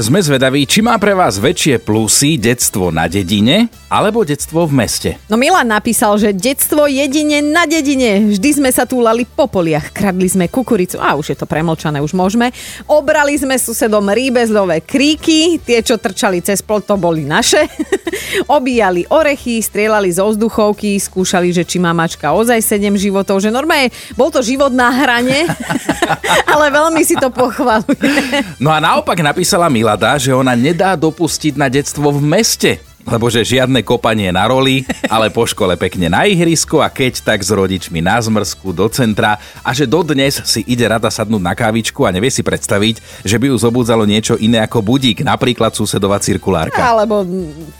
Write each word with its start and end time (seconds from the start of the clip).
Sme 0.00 0.24
zvedaví, 0.24 0.64
či 0.64 0.80
má 0.80 0.96
pre 0.96 1.12
vás 1.12 1.36
väčšie 1.36 1.76
plusy 1.84 2.40
detstvo 2.40 2.88
na 2.88 3.04
dedine 3.04 3.68
alebo 3.92 4.24
detstvo 4.24 4.64
v 4.64 4.72
meste. 4.72 5.10
No 5.28 5.36
Milan 5.36 5.68
napísal, 5.68 6.16
že 6.16 6.32
detstvo 6.32 6.88
jedine 6.88 7.44
na 7.44 7.68
dedine. 7.68 8.32
Vždy 8.32 8.64
sme 8.64 8.70
sa 8.72 8.88
túlali 8.88 9.28
po 9.28 9.44
poliach, 9.44 9.92
kradli 9.92 10.24
sme 10.24 10.48
kukuricu, 10.48 10.96
a 10.96 11.20
už 11.20 11.34
je 11.34 11.36
to 11.36 11.44
premlčané, 11.44 12.00
už 12.00 12.16
môžeme. 12.16 12.48
Obrali 12.88 13.36
sme 13.36 13.60
susedom 13.60 14.08
rýbezlové 14.08 14.80
kríky, 14.80 15.60
tie, 15.60 15.84
čo 15.84 16.00
trčali 16.00 16.40
cez 16.40 16.64
plot, 16.64 16.88
to 16.88 16.96
boli 16.96 17.28
naše. 17.28 17.60
Obíjali 18.56 19.04
orechy, 19.12 19.60
strieľali 19.60 20.08
zo 20.16 20.32
vzduchovky, 20.32 20.96
skúšali, 20.96 21.52
že 21.52 21.68
či 21.68 21.76
má 21.76 21.92
mačka 21.92 22.32
ozaj 22.32 22.62
7 22.64 22.88
životov, 22.96 23.44
že 23.44 23.52
normálne 23.52 23.92
bol 24.16 24.32
to 24.32 24.40
život 24.40 24.72
na 24.72 24.88
hrane, 24.88 25.44
ale 26.56 26.72
veľmi 26.72 27.04
si 27.04 27.20
to 27.20 27.28
pochvaluje. 27.28 28.00
No 28.62 28.72
a 28.72 28.80
naopak 28.80 29.20
napísala 29.20 29.68
Milada, 29.90 30.22
že 30.22 30.30
ona 30.30 30.54
nedá 30.54 30.94
dopustiť 30.94 31.58
na 31.58 31.66
detstvo 31.66 32.14
v 32.14 32.22
meste. 32.22 32.78
Lebo 33.08 33.32
že 33.32 33.42
žiadne 33.42 33.80
kopanie 33.80 34.28
na 34.28 34.44
roli, 34.44 34.84
ale 35.08 35.32
po 35.32 35.48
škole 35.48 35.72
pekne 35.80 36.12
na 36.12 36.28
ihrisko 36.28 36.84
a 36.84 36.92
keď 36.92 37.24
tak 37.24 37.40
s 37.40 37.50
rodičmi 37.50 38.04
na 38.04 38.20
zmrzku 38.20 38.76
do 38.76 38.86
centra 38.92 39.40
a 39.64 39.70
že 39.72 39.88
dodnes 39.88 40.36
si 40.44 40.60
ide 40.68 40.84
rada 40.84 41.08
sadnúť 41.08 41.42
na 41.42 41.56
kávičku 41.56 42.04
a 42.04 42.12
nevie 42.12 42.28
si 42.28 42.44
predstaviť, 42.44 43.24
že 43.24 43.36
by 43.40 43.50
ju 43.50 43.56
zobudzalo 43.56 44.04
niečo 44.04 44.36
iné 44.36 44.60
ako 44.60 44.84
budík, 44.84 45.24
napríklad 45.24 45.72
susedová 45.72 46.20
cirkulárka. 46.20 46.80
Alebo 46.80 47.24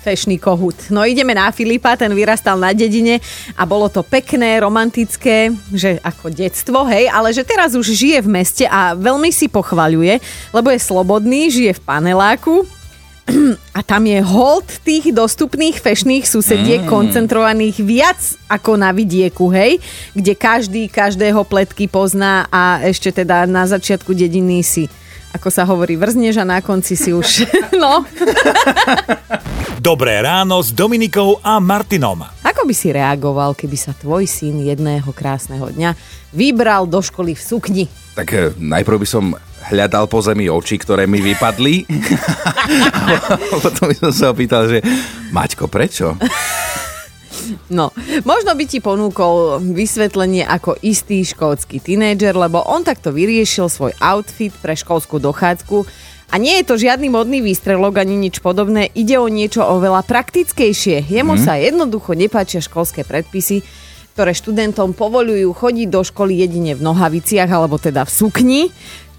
fešný 0.00 0.40
kohút. 0.40 0.88
No 0.88 1.04
ideme 1.04 1.36
na 1.36 1.52
Filipa, 1.52 2.00
ten 2.00 2.10
vyrastal 2.16 2.56
na 2.56 2.72
dedine 2.72 3.20
a 3.54 3.68
bolo 3.68 3.92
to 3.92 4.00
pekné, 4.00 4.58
romantické, 4.58 5.52
že 5.70 6.00
ako 6.00 6.32
detstvo, 6.32 6.88
hej, 6.88 7.12
ale 7.12 7.30
že 7.36 7.44
teraz 7.44 7.76
už 7.76 7.86
žije 7.92 8.24
v 8.24 8.32
meste 8.40 8.64
a 8.64 8.96
veľmi 8.96 9.28
si 9.30 9.46
pochvaľuje, 9.52 10.18
lebo 10.56 10.68
je 10.72 10.80
slobodný, 10.80 11.52
žije 11.52 11.76
v 11.76 11.84
paneláku, 11.84 12.64
a 13.76 13.80
tam 13.82 14.06
je 14.06 14.18
hold 14.20 14.66
tých 14.82 15.10
dostupných 15.14 15.78
fešných 15.78 16.24
susediek 16.26 16.82
mm. 16.84 16.90
koncentrovaných 16.90 17.76
viac 17.82 18.20
ako 18.50 18.76
na 18.76 18.90
vidieku, 18.90 19.50
hej, 19.52 19.78
kde 20.12 20.32
každý 20.34 20.86
každého 20.90 21.46
pletky 21.46 21.86
pozná 21.86 22.46
a 22.50 22.82
ešte 22.82 23.10
teda 23.10 23.46
na 23.46 23.66
začiatku 23.66 24.12
dediny 24.12 24.62
si 24.62 24.90
ako 25.30 25.46
sa 25.46 25.62
hovorí, 25.62 25.94
vrzneš 25.94 26.42
a 26.42 26.44
na 26.44 26.58
konci 26.58 26.98
si 26.98 27.14
už, 27.14 27.46
no. 27.82 28.02
Dobré 29.78 30.18
ráno 30.18 30.58
s 30.58 30.74
Dominikou 30.74 31.38
a 31.38 31.62
Martinom. 31.62 32.26
Ako 32.60 32.68
by 32.68 32.76
si 32.76 32.92
reagoval, 32.92 33.56
keby 33.56 33.72
sa 33.72 33.96
tvoj 33.96 34.28
syn 34.28 34.60
jedného 34.60 35.08
krásneho 35.16 35.72
dňa 35.72 35.96
vybral 36.36 36.84
do 36.84 37.00
školy 37.00 37.32
v 37.32 37.40
sukni? 37.40 37.84
Tak 38.12 38.28
eh, 38.36 38.52
najprv 38.52 39.00
by 39.00 39.08
som 39.08 39.32
hľadal 39.72 40.04
po 40.12 40.20
zemi 40.20 40.44
oči, 40.44 40.76
ktoré 40.76 41.08
mi 41.08 41.24
vypadli. 41.24 41.88
a 43.00 43.56
potom 43.64 43.88
by 43.88 43.96
som 43.96 44.12
sa 44.12 44.28
opýtal, 44.28 44.68
že 44.68 44.84
Maťko, 45.32 45.72
prečo? 45.72 46.20
No, 47.72 47.96
možno 48.28 48.52
by 48.52 48.64
ti 48.68 48.84
ponúkol 48.84 49.64
vysvetlenie 49.72 50.44
ako 50.44 50.76
istý 50.84 51.24
škótsky 51.24 51.80
tínedžer, 51.80 52.36
lebo 52.36 52.60
on 52.60 52.84
takto 52.84 53.08
vyriešil 53.08 53.72
svoj 53.72 53.96
outfit 54.04 54.52
pre 54.60 54.76
školskú 54.76 55.16
dochádzku 55.16 55.88
a 56.30 56.38
nie 56.38 56.62
je 56.62 56.64
to 56.64 56.78
žiadny 56.78 57.10
modný 57.10 57.42
výstrelok 57.42 57.98
ani 57.98 58.14
nič 58.14 58.38
podobné, 58.38 58.86
ide 58.94 59.18
o 59.18 59.26
niečo 59.26 59.66
oveľa 59.66 60.06
praktickejšie. 60.06 61.10
Jemu 61.10 61.34
mm. 61.34 61.42
sa 61.42 61.58
jednoducho 61.58 62.14
nepáčia 62.14 62.62
školské 62.62 63.02
predpisy, 63.02 63.66
ktoré 64.14 64.30
študentom 64.30 64.94
povolujú 64.94 65.50
chodiť 65.50 65.88
do 65.90 66.06
školy 66.06 66.38
jedine 66.46 66.78
v 66.78 66.86
nohaviciach 66.86 67.50
alebo 67.50 67.82
teda 67.82 68.06
v 68.06 68.10
sukni, 68.14 68.62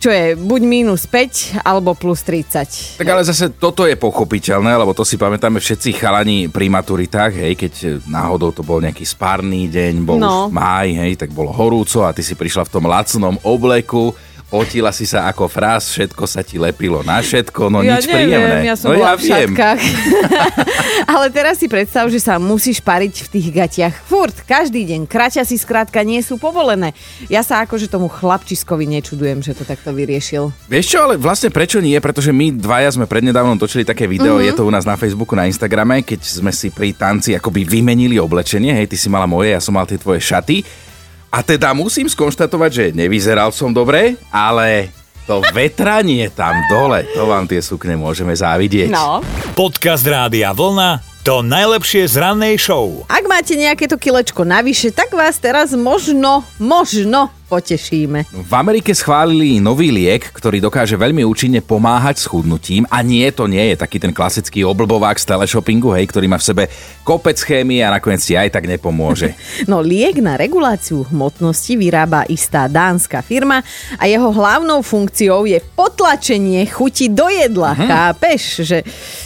čo 0.01 0.09
je 0.09 0.33
buď 0.33 0.61
minus 0.65 1.05
5 1.05 1.61
alebo 1.61 1.93
plus 1.93 2.25
30. 2.25 2.97
Tak 2.97 3.05
ale 3.05 3.21
zase 3.21 3.53
toto 3.53 3.85
je 3.85 3.93
pochopiteľné, 3.93 4.73
lebo 4.73 4.97
to 4.97 5.05
si 5.05 5.13
pamätáme 5.13 5.61
všetci 5.61 5.93
chalani 5.93 6.49
pri 6.49 6.73
maturitách, 6.73 7.37
hej, 7.37 7.53
keď 7.53 7.73
náhodou 8.09 8.49
to 8.49 8.65
bol 8.65 8.81
nejaký 8.81 9.05
spárny 9.05 9.69
deň, 9.69 9.93
bol 10.01 10.17
no. 10.17 10.49
už 10.49 10.57
máj, 10.57 10.97
hej, 11.05 11.13
tak 11.21 11.29
bolo 11.29 11.53
horúco 11.53 12.01
a 12.01 12.15
ty 12.17 12.25
si 12.25 12.33
prišla 12.33 12.65
v 12.65 12.73
tom 12.73 12.89
lacnom 12.89 13.37
obleku, 13.45 14.17
Potila 14.51 14.91
si 14.91 15.07
sa 15.07 15.31
ako 15.31 15.47
frás, 15.47 15.95
všetko 15.95 16.27
sa 16.27 16.43
ti 16.43 16.59
lepilo 16.59 16.99
na 17.07 17.23
všetko, 17.23 17.71
no 17.71 17.79
ja 17.79 17.95
nič 17.95 18.03
neviem, 18.03 18.35
príjemné. 18.35 18.57
Ja 18.67 18.75
som 18.75 18.91
no 18.91 18.99
ja 18.99 19.15
v 19.15 19.23
šatkách. 19.23 19.79
Ale 21.15 21.31
teraz 21.31 21.55
si 21.55 21.71
predstav, 21.71 22.11
že 22.11 22.19
sa 22.19 22.35
musíš 22.35 22.83
pariť 22.83 23.15
v 23.15 23.27
tých 23.31 23.47
gatiach 23.47 23.95
furt, 24.03 24.35
každý 24.43 24.83
deň. 24.83 25.07
Kraťa 25.07 25.47
si 25.47 25.55
skrátka 25.55 26.03
nie 26.03 26.19
sú 26.19 26.35
povolené. 26.35 26.91
Ja 27.31 27.47
sa 27.47 27.63
akože 27.63 27.87
tomu 27.87 28.11
chlapčiskovi 28.11 28.91
nečudujem, 28.91 29.39
že 29.39 29.55
to 29.55 29.63
takto 29.63 29.95
vyriešil. 29.95 30.51
Vieš 30.67 30.85
čo, 30.91 30.99
ale 30.99 31.15
vlastne 31.15 31.47
prečo 31.47 31.79
nie? 31.79 31.95
Pretože 32.03 32.35
my 32.35 32.51
dvaja 32.51 32.91
sme 32.91 33.07
prednedávnom 33.07 33.55
točili 33.55 33.87
také 33.87 34.03
video, 34.03 34.35
mm-hmm. 34.35 34.51
je 34.51 34.53
to 34.59 34.67
u 34.67 34.71
nás 34.75 34.83
na 34.83 34.99
Facebooku, 34.99 35.31
na 35.31 35.47
Instagrame, 35.47 36.03
keď 36.03 36.27
sme 36.27 36.51
si 36.51 36.75
pri 36.75 36.91
tanci 36.91 37.31
akoby 37.39 37.63
vymenili 37.63 38.19
oblečenie, 38.19 38.75
hej, 38.75 38.91
ty 38.91 38.99
si 38.99 39.07
mala 39.07 39.23
moje, 39.23 39.55
ja 39.55 39.63
som 39.63 39.79
mal 39.79 39.87
tie 39.87 39.95
tvoje 39.95 40.19
šaty 40.19 40.90
a 41.31 41.39
teda 41.39 41.71
musím 41.71 42.11
skonštatovať, 42.11 42.71
že 42.75 42.85
nevyzeral 42.91 43.55
som 43.55 43.71
dobre, 43.71 44.19
ale 44.35 44.91
to 45.23 45.39
vetranie 45.55 46.27
tam 46.27 46.59
dole, 46.67 47.07
to 47.15 47.23
vám 47.23 47.47
tie 47.47 47.63
sukne 47.63 47.95
môžeme 47.95 48.35
závidieť. 48.35 48.91
No. 48.91 49.23
Podcast 49.55 50.03
Rádia 50.03 50.51
Vlna 50.51 50.99
to 51.23 51.45
najlepšie 51.45 52.09
z 52.09 52.17
rannej 52.19 52.57
show. 52.59 53.07
Ak 53.07 53.23
máte 53.29 53.55
nejaké 53.55 53.87
to 53.87 53.95
kilečko 53.95 54.43
navyše, 54.43 54.91
tak 54.91 55.13
vás 55.13 55.37
teraz 55.37 55.71
možno, 55.71 56.43
možno 56.57 57.29
potešíme. 57.51 58.31
V 58.31 58.53
Amerike 58.55 58.95
schválili 58.95 59.59
nový 59.59 59.91
liek, 59.91 60.31
ktorý 60.31 60.63
dokáže 60.63 60.95
veľmi 60.95 61.27
účinne 61.27 61.59
pomáhať 61.59 62.23
s 62.23 62.25
chudnutím 62.31 62.87
a 62.87 63.03
nie, 63.03 63.27
to 63.35 63.51
nie 63.51 63.75
je 63.75 63.75
taký 63.75 63.99
ten 63.99 64.15
klasický 64.15 64.63
oblbovák 64.63 65.19
z 65.19 65.27
teleshoppingu, 65.27 65.91
hej, 65.91 66.07
ktorý 66.07 66.31
má 66.31 66.39
v 66.39 66.47
sebe 66.47 66.63
kopec 67.03 67.35
chémie 67.43 67.83
a 67.83 67.91
nakoniec 67.91 68.23
si 68.23 68.39
aj 68.39 68.55
tak 68.55 68.71
nepomôže. 68.71 69.35
No 69.67 69.83
liek 69.83 70.21
na 70.23 70.39
reguláciu 70.39 71.05
hmotnosti 71.11 71.77
vyrába 71.77 72.25
istá 72.29 72.65
dánska 72.65 73.21
firma 73.21 73.61
a 73.97 74.03
jeho 74.09 74.31
hlavnou 74.31 74.81
funkciou 74.81 75.45
je 75.45 75.59
potlačenie 75.75 76.65
chuti 76.69 77.11
do 77.11 77.29
jedla. 77.29 77.75
Hmm. 77.75 77.87
Chápeš, 77.87 78.41
že 78.65 78.77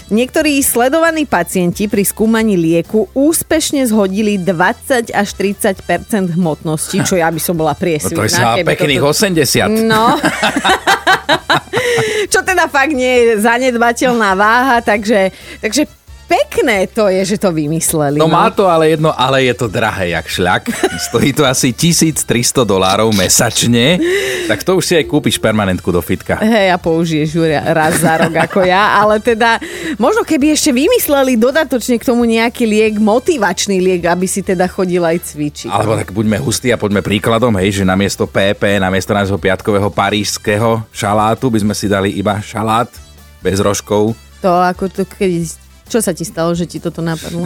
niektorí 0.10 0.60
sledovaní 0.64 1.28
pacienti 1.28 1.88
pri 1.88 2.04
skúmaní 2.04 2.56
lieku 2.56 3.08
úspešne 3.16 3.86
zhodili 3.88 4.40
20 4.40 5.12
až 5.12 5.30
30% 5.36 6.36
hmotnosti, 6.36 6.98
čo 7.04 7.16
ja 7.20 7.28
by 7.32 7.40
som 7.42 7.56
bola 7.56 7.76
priesvitná. 7.76 8.15
To 8.16 8.24
je 8.24 8.32
sa 8.32 8.56
pekných 8.60 9.04
toto... 9.04 9.14
80. 9.14 9.70
No. 9.86 10.16
Čo 12.32 12.42
teda 12.42 12.68
fakt 12.68 12.94
nie 12.96 13.22
je 13.22 13.38
zanedbateľná 13.44 14.36
váha, 14.36 14.82
takže, 14.82 15.32
takže 15.62 15.86
pekné 16.26 16.90
to 16.90 17.06
je, 17.10 17.36
že 17.36 17.38
to 17.38 17.54
vymysleli. 17.54 18.18
No, 18.18 18.26
no 18.26 18.34
má 18.34 18.50
to 18.50 18.66
ale 18.66 18.98
jedno, 18.98 19.14
ale 19.14 19.46
je 19.46 19.54
to 19.54 19.70
drahé 19.70 20.18
jak 20.18 20.26
šľak. 20.26 20.64
Stojí 21.10 21.32
to 21.32 21.46
asi 21.46 21.72
1300 21.72 22.66
dolárov 22.66 23.14
mesačne, 23.14 24.02
tak 24.50 24.66
to 24.66 24.78
už 24.78 24.84
si 24.86 24.94
aj 24.98 25.06
kúpiš 25.06 25.38
permanentku 25.38 25.90
do 25.94 26.02
fitka. 26.02 26.42
Hej, 26.42 26.74
a 26.74 26.78
použiješ 26.82 27.30
ju 27.38 27.44
raz 27.50 28.02
za 28.02 28.18
rok 28.18 28.34
ako 28.34 28.66
ja, 28.66 28.98
ale 28.98 29.22
teda 29.22 29.62
možno 30.02 30.26
keby 30.26 30.58
ešte 30.58 30.74
vymysleli 30.74 31.38
dodatočne 31.38 32.02
k 32.02 32.08
tomu 32.08 32.26
nejaký 32.26 32.66
liek, 32.66 32.96
motivačný 32.98 33.78
liek, 33.80 34.10
aby 34.10 34.26
si 34.26 34.42
teda 34.42 34.66
chodil 34.66 35.06
aj 35.06 35.22
cvičiť. 35.34 35.70
Alebo 35.70 35.94
tak 35.96 36.10
buďme 36.12 36.42
hustí 36.42 36.74
a 36.74 36.82
poďme 36.82 37.06
príkladom, 37.06 37.54
hej, 37.62 37.82
že 37.82 37.84
namiesto 37.86 38.26
PP, 38.26 38.82
namiesto 38.82 39.14
nášho 39.14 39.38
piatkového 39.38 39.88
parížského 39.94 40.82
šalátu 40.90 41.54
by 41.54 41.60
sme 41.62 41.74
si 41.78 41.86
dali 41.86 42.10
iba 42.18 42.42
šalát 42.42 42.90
bez 43.46 43.62
rožkov. 43.62 44.18
To 44.42 44.52
ako 44.62 44.90
to, 44.90 45.04
keď 45.06 45.65
čo 45.86 46.02
sa 46.02 46.12
ti 46.12 46.26
stalo, 46.26 46.58
že 46.58 46.66
ti 46.66 46.82
toto 46.82 47.02
napadlo? 47.02 47.46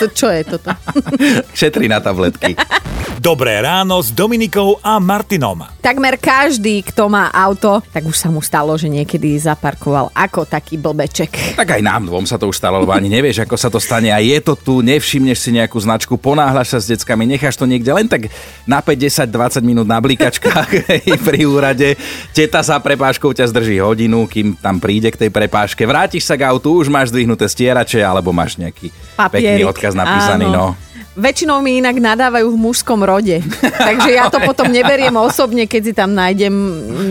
To, 0.00 0.06
čo 0.08 0.32
je 0.32 0.42
toto? 0.44 0.72
Šetri 1.58 1.88
na 1.88 2.00
tabletky. 2.00 2.56
Dobré 3.14 3.62
ráno 3.62 4.02
s 4.02 4.10
Dominikou 4.10 4.82
a 4.82 4.98
Martinom. 4.98 5.62
Takmer 5.78 6.18
každý, 6.18 6.82
kto 6.82 7.06
má 7.06 7.30
auto, 7.30 7.78
tak 7.94 8.02
už 8.10 8.16
sa 8.18 8.26
mu 8.26 8.42
stalo, 8.42 8.74
že 8.74 8.90
niekedy 8.90 9.38
zaparkoval 9.38 10.10
ako 10.10 10.42
taký 10.42 10.74
blbeček. 10.74 11.54
Tak 11.54 11.78
aj 11.78 11.82
nám 11.84 12.10
dvom 12.10 12.26
sa 12.26 12.42
to 12.42 12.50
už 12.50 12.58
stalo, 12.58 12.82
lebo 12.82 12.90
ani 12.90 13.06
nevieš, 13.06 13.46
ako 13.46 13.54
sa 13.54 13.70
to 13.70 13.78
stane 13.78 14.10
a 14.10 14.18
je 14.18 14.34
to 14.42 14.58
tu, 14.58 14.82
nevšimneš 14.82 15.38
si 15.38 15.50
nejakú 15.54 15.78
značku, 15.78 16.18
ponáhľaš 16.18 16.74
sa 16.74 16.78
s 16.82 16.90
deckami, 16.90 17.22
necháš 17.30 17.54
to 17.54 17.70
niekde 17.70 17.94
len 17.94 18.10
tak 18.10 18.34
na 18.66 18.82
5, 18.82 19.30
10, 19.30 19.30
20 19.30 19.62
minút 19.62 19.86
na 19.86 20.02
blikačkách 20.02 20.70
pri 21.30 21.40
úrade. 21.46 21.94
Teta 22.34 22.66
za 22.66 22.82
prepážkou 22.82 23.30
ťa 23.30 23.46
zdrží 23.46 23.78
hodinu, 23.78 24.26
kým 24.26 24.58
tam 24.58 24.82
príde 24.82 25.14
k 25.14 25.26
tej 25.26 25.30
prepážke. 25.30 25.86
Vrátiš 25.86 26.26
sa 26.26 26.34
k 26.34 26.50
autu, 26.50 26.82
už 26.82 26.90
máš 26.90 27.14
zdvihnuté 27.14 27.46
stierače 27.46 28.02
alebo 28.02 28.34
máš 28.34 28.58
nejaký 28.58 28.90
Papierik. 29.14 29.54
pekný 29.54 29.62
odkaz 29.70 29.94
napísaný. 29.94 30.50
Áno. 30.50 30.74
No. 30.74 30.83
Väčšinou 31.14 31.62
mi 31.62 31.78
inak 31.78 31.94
nadávajú 31.94 32.50
v 32.50 32.58
mužskom 32.58 32.98
rode. 33.06 33.38
Takže 33.86 34.10
ja 34.10 34.26
to 34.26 34.42
potom 34.42 34.66
neberiem 34.66 35.14
osobne, 35.14 35.70
keď 35.70 35.82
si 35.86 35.92
tam 35.94 36.10
nájdem 36.10 36.50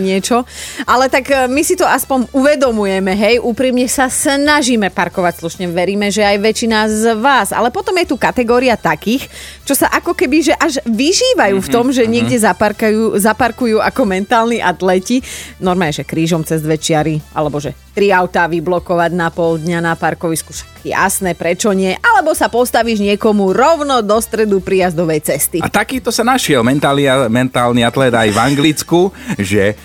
niečo. 0.04 0.44
Ale 0.84 1.08
tak 1.08 1.24
e, 1.32 1.48
my 1.48 1.64
si 1.64 1.72
to 1.72 1.88
aspoň 1.88 2.28
uvedomujeme, 2.36 3.16
hej. 3.16 3.40
Úprimne 3.40 3.88
sa 3.88 4.12
snažíme 4.12 4.92
parkovať 4.92 5.40
slušne. 5.40 5.72
Veríme, 5.72 6.12
že 6.12 6.20
aj 6.20 6.36
väčšina 6.36 6.78
z 6.92 7.02
vás. 7.16 7.56
Ale 7.56 7.72
potom 7.72 7.96
je 7.96 8.12
tu 8.12 8.20
kategória 8.20 8.76
takých, 8.76 9.24
čo 9.64 9.72
sa 9.72 9.88
ako 9.88 10.12
keby, 10.12 10.52
že 10.52 10.54
až 10.56 10.84
vyžívajú 10.84 11.56
v 11.64 11.68
tom, 11.72 11.88
že 11.88 12.04
niekde 12.04 12.36
zaparkujú, 12.36 13.16
zaparkujú 13.16 13.80
ako 13.80 14.02
mentálni 14.04 14.60
atleti. 14.60 15.24
Normálne, 15.64 15.96
že 15.96 16.04
krížom 16.04 16.44
cez 16.44 16.60
dve 16.60 16.76
čiary, 16.76 17.24
alebo 17.32 17.56
že 17.56 17.83
tri 17.94 18.10
autá 18.10 18.50
vyblokovať 18.50 19.14
na 19.14 19.30
pol 19.30 19.62
dňa 19.62 19.78
na 19.78 19.94
parkovisku. 19.94 20.50
Však 20.50 20.82
jasné, 20.82 21.38
prečo 21.38 21.70
nie? 21.70 21.94
Alebo 22.02 22.34
sa 22.34 22.50
postavíš 22.50 22.98
niekomu 22.98 23.54
rovno 23.54 24.02
do 24.02 24.18
stredu 24.18 24.58
prijazdovej 24.58 25.22
cesty. 25.22 25.62
A 25.62 25.70
takýto 25.70 26.10
sa 26.10 26.26
našiel 26.26 26.66
mentálny, 26.66 27.06
mentálny 27.30 27.86
atlet 27.86 28.10
aj 28.10 28.28
v 28.34 28.38
Anglicku, 28.42 29.00
že... 29.38 29.78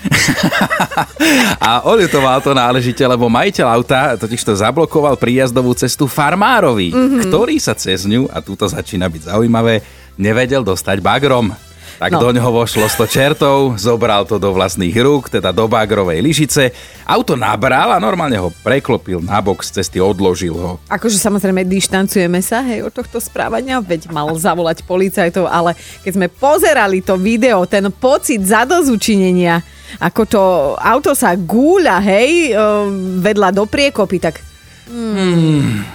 a 1.62 1.86
oľutoval 1.86 2.42
to 2.42 2.50
náležite, 2.50 3.00
lebo 3.06 3.30
majiteľ 3.30 3.66
auta 3.70 4.18
totiž 4.18 4.42
to 4.42 4.58
zablokoval 4.58 5.14
príjazdovú 5.14 5.72
cestu 5.78 6.10
farmárovi, 6.10 6.90
mm-hmm. 6.90 7.20
ktorý 7.30 7.62
sa 7.62 7.78
cez 7.78 8.04
ňu, 8.10 8.26
a 8.26 8.42
túto 8.42 8.66
začína 8.66 9.06
byť 9.06 9.30
zaujímavé, 9.30 9.86
nevedel 10.18 10.66
dostať 10.66 10.98
bagrom. 10.98 11.54
Tak 11.98 12.12
no. 12.14 12.20
do 12.20 12.28
ňoho 12.36 12.50
vošlo 12.52 12.86
100 12.86 13.08
čertov, 13.08 13.74
zobral 13.80 14.28
to 14.28 14.36
do 14.36 14.52
vlastných 14.52 14.94
rúk, 14.94 15.32
teda 15.32 15.50
do 15.50 15.64
bagrovej 15.64 16.20
lyžice. 16.20 16.70
Auto 17.08 17.34
nabral 17.34 17.90
a 17.90 17.98
normálne 17.98 18.36
ho 18.36 18.52
preklopil 18.62 19.24
na 19.24 19.40
bok 19.40 19.64
z 19.64 19.80
cesty, 19.80 19.98
odložil 19.98 20.54
ho. 20.54 20.76
Akože 20.92 21.16
samozrejme 21.16 21.64
dištancujeme 21.64 22.38
sa 22.44 22.60
hej, 22.62 22.84
od 22.84 22.92
tohto 22.92 23.18
správania, 23.18 23.80
veď 23.80 24.12
mal 24.12 24.30
zavolať 24.36 24.84
policajtov, 24.84 25.48
ale 25.48 25.72
keď 26.04 26.12
sme 26.14 26.28
pozerali 26.28 27.00
to 27.00 27.16
video, 27.16 27.64
ten 27.64 27.88
pocit 27.88 28.44
zadozučinenia, 28.44 29.64
ako 29.98 30.22
to 30.28 30.42
auto 30.78 31.16
sa 31.16 31.34
gúľa, 31.34 31.98
hej, 32.04 32.54
vedľa 33.24 33.48
do 33.56 33.64
priekopy, 33.64 34.18
tak... 34.20 34.38
Hmm. 34.90 35.86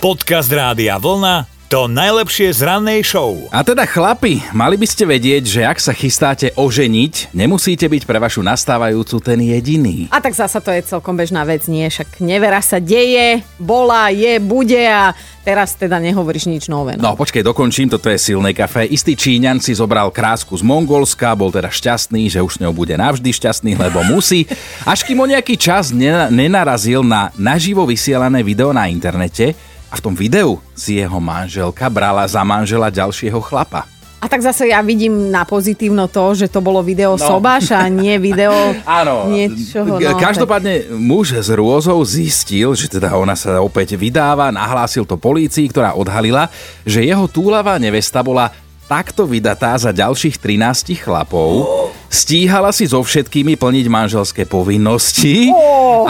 Podcast 0.00 0.48
Rádia 0.48 0.96
Vlna 0.96 1.49
to 1.70 1.86
najlepšie 1.86 2.50
z 2.50 2.66
rannej 2.66 3.06
show. 3.06 3.46
A 3.54 3.62
teda 3.62 3.86
chlapi, 3.86 4.42
mali 4.50 4.74
by 4.74 4.90
ste 4.90 5.06
vedieť, 5.06 5.42
že 5.46 5.62
ak 5.62 5.78
sa 5.78 5.94
chystáte 5.94 6.50
oženiť, 6.58 7.30
nemusíte 7.30 7.86
byť 7.86 8.10
pre 8.10 8.18
vašu 8.18 8.42
nastávajúcu 8.42 9.22
ten 9.22 9.38
jediný. 9.38 10.10
A 10.10 10.18
tak 10.18 10.34
zasa 10.34 10.58
to 10.58 10.74
je 10.74 10.82
celkom 10.82 11.14
bežná 11.14 11.46
vec, 11.46 11.70
nie? 11.70 11.86
Však 11.86 12.18
nevera 12.26 12.58
sa 12.58 12.82
deje, 12.82 13.46
bola, 13.54 14.10
je, 14.10 14.42
bude 14.42 14.82
a 14.82 15.14
teraz 15.46 15.78
teda 15.78 16.02
nehovoríš 16.02 16.50
nič 16.50 16.66
nové. 16.66 16.98
No, 16.98 17.14
no 17.14 17.18
počkej, 17.18 17.46
dokončím, 17.46 17.86
toto 17.86 18.10
je 18.10 18.18
silné 18.18 18.50
kafe. 18.50 18.90
Istý 18.90 19.14
Číňan 19.14 19.62
si 19.62 19.70
zobral 19.70 20.10
krásku 20.10 20.50
z 20.50 20.66
Mongolska, 20.66 21.38
bol 21.38 21.54
teda 21.54 21.70
šťastný, 21.70 22.34
že 22.34 22.42
už 22.42 22.58
s 22.58 22.60
ňou 22.66 22.74
bude 22.74 22.98
navždy 22.98 23.30
šťastný, 23.30 23.78
lebo 23.78 24.02
musí. 24.10 24.42
Až 24.82 25.06
kým 25.06 25.22
o 25.22 25.26
nejaký 25.30 25.54
čas 25.54 25.94
nenarazil 26.34 27.06
na 27.06 27.30
naživo 27.38 27.86
vysielané 27.86 28.42
video 28.42 28.74
na 28.74 28.90
internete, 28.90 29.54
a 29.90 29.94
v 29.98 30.04
tom 30.06 30.14
videu 30.14 30.62
si 30.78 31.02
jeho 31.02 31.18
manželka 31.18 31.90
brala 31.90 32.22
za 32.30 32.46
manžela 32.46 32.88
ďalšieho 32.88 33.42
chlapa. 33.42 33.90
A 34.20 34.28
tak 34.28 34.44
zase 34.44 34.68
ja 34.68 34.84
vidím 34.84 35.32
na 35.32 35.48
pozitívno 35.48 36.04
to, 36.04 36.36
že 36.36 36.52
to 36.52 36.60
bolo 36.60 36.84
video 36.84 37.16
no. 37.16 37.24
sobáša, 37.24 37.88
nie 37.88 38.20
video 38.20 38.52
Áno. 39.00 39.32
niečoho. 39.32 39.96
No, 39.96 40.12
Každopádne 40.20 40.84
tak... 40.84 40.92
muž 40.92 41.40
z 41.40 41.50
rôzou 41.56 41.96
zistil, 42.04 42.76
že 42.76 42.92
teda 42.92 43.16
ona 43.16 43.32
sa 43.32 43.64
opäť 43.64 43.96
vydáva, 43.96 44.52
nahlásil 44.52 45.08
to 45.08 45.16
polícii, 45.16 45.72
ktorá 45.72 45.96
odhalila, 45.96 46.52
že 46.84 47.00
jeho 47.00 47.24
túlavá 47.32 47.80
nevesta 47.80 48.20
bola 48.20 48.52
takto 48.92 49.24
vydatá 49.24 49.72
za 49.80 49.88
ďalších 49.88 50.36
13 50.36 51.00
chlapov, 51.00 51.79
stíhala 52.10 52.74
si 52.74 52.90
so 52.90 52.98
všetkými 52.98 53.54
plniť 53.54 53.86
manželské 53.86 54.42
povinnosti 54.44 55.54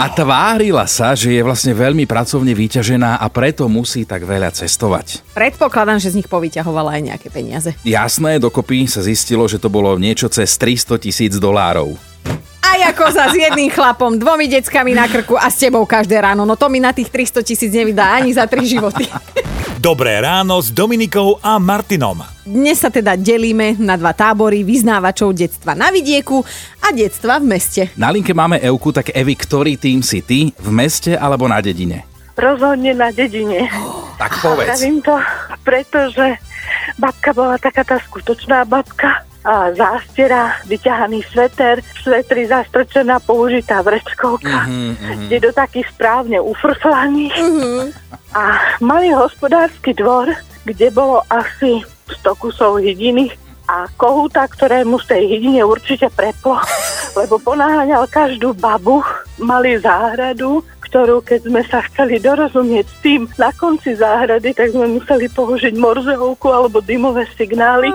a 0.01 0.09
tvárila 0.09 0.89
sa, 0.89 1.13
že 1.13 1.37
je 1.37 1.41
vlastne 1.45 1.77
veľmi 1.77 2.09
pracovne 2.09 2.57
vyťažená 2.57 3.21
a 3.21 3.25
preto 3.29 3.69
musí 3.69 4.03
tak 4.09 4.25
veľa 4.25 4.49
cestovať. 4.49 5.21
Predpokladám, 5.37 6.01
že 6.01 6.09
z 6.09 6.17
nich 6.19 6.27
povyťahovala 6.27 6.97
aj 6.97 7.01
nejaké 7.13 7.27
peniaze. 7.29 7.77
Jasné, 7.85 8.41
dokopy 8.41 8.89
sa 8.89 9.05
zistilo, 9.05 9.45
že 9.45 9.61
to 9.61 9.69
bolo 9.69 9.93
niečo 10.01 10.25
cez 10.27 10.57
300 10.57 10.97
tisíc 10.97 11.37
dolárov. 11.37 11.93
Aj 12.65 12.79
ako 12.89 13.13
sa 13.13 13.29
s 13.29 13.35
jedným 13.35 13.69
chlapom, 13.69 14.15
dvomi 14.15 14.47
deckami 14.47 14.95
na 14.95 15.05
krku 15.05 15.35
a 15.37 15.51
s 15.51 15.59
tebou 15.59 15.83
každé 15.85 16.17
ráno. 16.23 16.47
No 16.47 16.55
to 16.55 16.71
mi 16.71 16.79
na 16.79 16.95
tých 16.95 17.13
300 17.13 17.45
tisíc 17.45 17.69
nevydá 17.69 18.15
ani 18.15 18.33
za 18.33 18.47
tri 18.49 18.65
životy. 18.65 19.05
Dobré 19.81 20.21
ráno 20.21 20.61
s 20.61 20.69
Dominikou 20.69 21.41
a 21.41 21.57
Martinom. 21.57 22.21
Dnes 22.45 22.77
sa 22.77 22.93
teda 22.93 23.17
delíme 23.17 23.73
na 23.81 23.97
dva 23.97 24.13
tábory 24.13 24.61
vyznávačov 24.61 25.33
detstva 25.33 25.73
na 25.73 25.89
vidieku 25.89 26.45
a 26.85 26.93
detstva 26.93 27.41
v 27.41 27.49
meste. 27.49 27.81
Na 27.97 28.13
linke 28.13 28.29
máme 28.29 28.61
Euku, 28.61 28.93
tak 28.93 29.09
Evi, 29.09 29.33
ktorý 29.33 29.81
tým 29.81 30.05
si 30.05 30.21
ty, 30.21 30.53
v 30.53 30.69
meste 30.69 31.17
alebo 31.17 31.49
na 31.49 31.57
dedine? 31.65 32.05
Rozhodne 32.37 32.93
na 32.93 33.09
dedine. 33.09 33.73
Oh, 33.73 34.05
tak 34.21 34.37
povedz. 34.37 34.69
Pravím 34.69 35.01
to, 35.01 35.17
pretože 35.65 36.37
babka 37.01 37.33
bola 37.33 37.57
taká 37.57 37.81
tá 37.81 37.97
skutočná 38.05 38.69
babka 38.69 39.25
a 39.41 39.73
zástera, 39.73 40.61
vyťahaný 40.69 41.25
sveter, 41.33 41.81
svetri 42.05 42.45
zastrčená 42.45 43.17
použitá 43.17 43.81
vrečkovka, 43.81 44.69
mm-hmm, 44.69 45.33
je 45.33 45.41
do 45.41 45.49
taký 45.49 45.81
správne 45.89 46.37
ufrflaný. 46.37 47.33
Mm-hmm. 47.33 48.20
A 48.31 48.43
mali 48.79 49.11
hospodársky 49.11 49.91
dvor, 49.91 50.31
kde 50.63 50.87
bolo 50.91 51.19
asi 51.27 51.83
100 52.23 52.41
kusov 52.41 52.79
hydiny 52.79 53.27
a 53.67 53.87
kohúta, 53.99 54.47
ktorému 54.47 54.99
z 55.03 55.15
tej 55.15 55.23
hydine 55.35 55.61
určite 55.67 56.07
preplo, 56.11 56.59
lebo 57.19 57.39
ponáhaňal 57.43 58.07
každú 58.07 58.55
babu, 58.55 59.03
mali 59.39 59.75
záhradu, 59.79 60.63
ktorú 60.91 61.23
keď 61.23 61.39
sme 61.47 61.63
sa 61.71 61.79
chceli 61.87 62.19
dorozumieť 62.19 62.83
s 62.83 62.97
tým 62.99 63.21
na 63.39 63.47
konci 63.55 63.95
záhrady, 63.95 64.51
tak 64.51 64.75
sme 64.75 64.99
museli 64.99 65.31
použiť 65.31 65.79
morzehovku 65.79 66.51
alebo 66.51 66.83
dymové 66.83 67.23
signály 67.39 67.87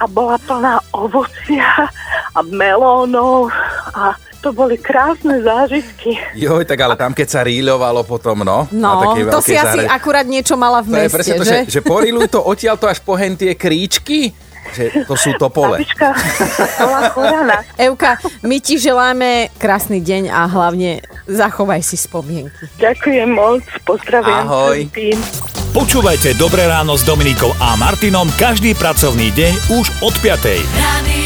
a 0.00 0.04
bola 0.08 0.40
plná 0.40 0.80
ovocia 0.96 1.92
a 2.32 2.40
melónov 2.40 3.52
a 3.92 4.16
to 4.42 4.50
boli 4.50 4.74
krásne 4.74 5.38
zážitky. 5.38 6.18
Joj, 6.34 6.66
tak 6.66 6.82
ale 6.82 6.98
tam 6.98 7.14
keď 7.14 7.28
sa 7.30 7.40
ríľovalo 7.46 8.02
potom, 8.02 8.42
no. 8.42 8.66
No, 8.74 9.14
to 9.30 9.38
si 9.38 9.54
asi 9.54 9.86
akurát 9.86 10.26
niečo 10.26 10.58
mala 10.58 10.82
v 10.82 10.90
to 10.90 10.94
meste, 10.98 11.06
je 11.06 11.14
presne 11.14 11.34
to, 11.38 11.44
že? 11.46 11.58
že, 11.70 11.78
že 11.78 11.80
poríľuj 11.86 12.26
to 12.26 12.42
odtiaľ 12.42 12.74
to 12.74 12.90
až 12.90 12.98
pohen 13.00 13.38
tie 13.38 13.54
kríčky 13.54 14.34
že 14.72 15.04
to 15.04 15.14
sú 15.18 15.34
topole. 15.36 15.76
Babička 15.76 16.14
Euka, 17.76 18.16
my 18.46 18.56
ti 18.62 18.80
želáme 18.80 19.52
krásny 19.60 20.00
deň 20.00 20.32
a 20.32 20.48
hlavne 20.48 21.02
zachovaj 21.28 21.82
si 21.84 21.98
spomienky. 22.00 22.70
Ďakujem 22.80 23.28
moc, 23.28 23.66
pozdravujem. 23.84 24.46
Ahoj. 24.48 24.78
Počúvajte 25.72 26.36
Dobré 26.36 26.68
ráno 26.68 27.00
s 27.00 27.02
Dominikou 27.04 27.52
a 27.56 27.74
Martinom 27.80 28.28
každý 28.36 28.76
pracovný 28.76 29.32
deň 29.32 29.52
už 29.82 29.86
od 30.04 30.14
5. 30.20 30.62
Radio 30.78 31.21